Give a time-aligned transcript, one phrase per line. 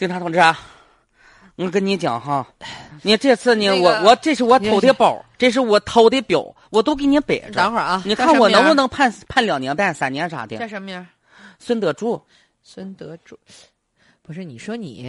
[0.00, 0.40] 警察同志，
[1.56, 2.48] 我跟你讲哈，
[3.02, 7.50] 你这次呢，那个我我这是我偷的包，这是我偷的表，我都给你摆着。
[7.50, 10.56] 等会儿啊，你看我能不能能判判两年半、三年啥的？
[10.56, 11.06] 叫什么名？
[11.58, 12.18] 孙德柱，
[12.62, 13.38] 孙德柱，
[14.22, 15.06] 不是你说你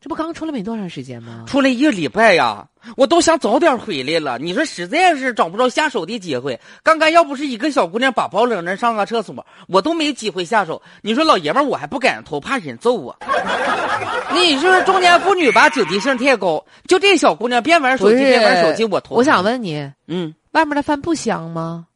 [0.00, 1.44] 这不刚出来没多长时间吗？
[1.48, 4.38] 出来一个礼拜呀，我都想早点回来了。
[4.38, 6.60] 你说实在是找不着下手的机会。
[6.84, 10.80] 刚刚要不是一个小姑娘把包扔那上个厕所，我都没机会下手。
[11.02, 13.16] 你说老爷们儿我还不敢偷，怕人揍我。
[14.32, 16.64] 你说中年妇女吧，警惕性太高。
[16.86, 19.16] 就这小姑娘边玩手机边玩手机，我偷。
[19.16, 21.86] 我想，问你，嗯，外面的饭不香吗？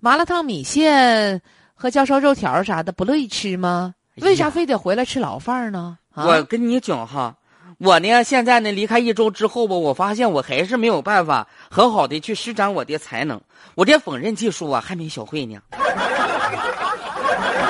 [0.00, 1.40] 麻辣烫、米线
[1.74, 3.94] 和焦烧肉条啥的不乐意吃吗？
[4.16, 5.98] 为啥非得回来吃牢饭呢？
[6.12, 7.34] 啊、我跟你讲哈，
[7.82, 13.40] 我呢现在呢离开一周之后吧，我发现我还是没有办法很好的去施展我的才能。
[13.74, 15.58] 我这缝纫技术啊还没学会呢。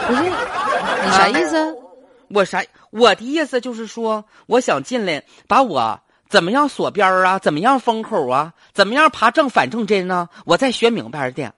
[0.06, 1.74] 不是，你啥意思？
[2.28, 2.62] 我啥？
[2.90, 5.98] 我的意思就是说，我想进来把我
[6.28, 10.28] 怎么样锁边儿啊，怎么样封口啊，怎么样爬正反正针呢？
[10.44, 11.50] 我再学明白点。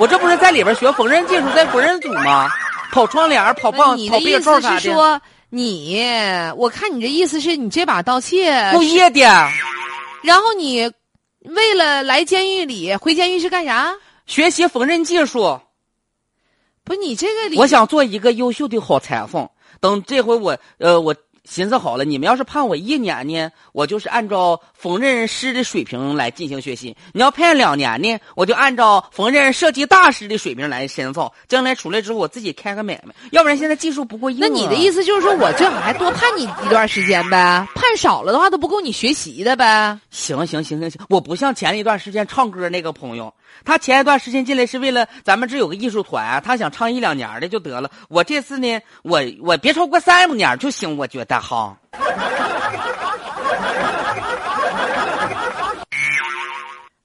[0.00, 2.48] 我这不是在里边学缝纫技术，在缝纫组吗？
[2.90, 6.00] 跑窗帘儿、跑那棒、跑你的意思被罩啥的，是说你？
[6.56, 9.20] 我看你这意思是你这把盗窃，故意的。
[10.22, 10.90] 然后你
[11.40, 13.94] 为了来监狱里回监狱是干啥？
[14.26, 15.60] 学习缝纫技术，
[16.84, 19.48] 不你这个，我想做一个优秀的好裁缝。
[19.80, 31.32] 等这回我呃，我寻思好了，你们要是判我一年呢，我就是按照缝纫师的水平来进行学习；你要判两年呢，我就按照缝纫设计大师的水平来深造。
[31.48, 34.46] 将来出来之后，我自己开个买卖，要不然现在技术不过硬、啊。
[34.48, 37.66] 那你的意思就是说我最好还多判你一段时间呗？
[37.74, 39.98] 判少了的话都不够你学习的呗？
[40.10, 43.32] 行行行行行，我不像前一段时间唱歌那个朋友，
[43.64, 47.90] 他前一段时间进来是为了咱们这有个艺术团，他想唱一两年的就得了。
[48.08, 51.78] 我这次呢，我我别超过三五年就行，我觉得哈。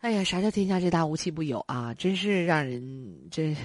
[0.02, 1.94] 哎呀，啥叫天下之大无奇不有啊？
[1.96, 2.82] 真是让人
[3.32, 3.58] 这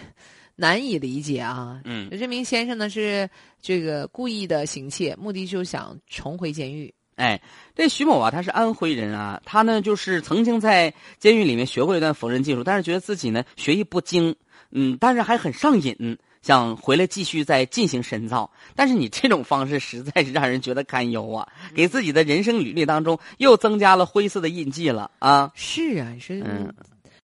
[0.56, 1.80] 难以理解啊！
[1.84, 3.28] 嗯这名先生呢是
[3.60, 6.92] 这个故意的行窃，目的就想重回监狱。
[7.16, 7.38] 哎，
[7.74, 14.34] 这徐某啊，他是安徽人啊，他呢就是曾经在监狱里面学过一段缝纫技术，但是觉得自己呢学艺不精，
[14.70, 18.50] 嗯，但是还很上瘾，想回来继续再进行深造。
[18.74, 25.50] 但是你这种方式实在是让人觉得堪忧啊，给自己的人生履历当中又增加了灰色的印记了啊。
[25.54, 26.72] 是啊，是、嗯